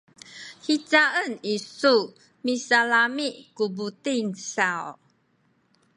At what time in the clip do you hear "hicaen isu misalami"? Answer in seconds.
0.65-3.27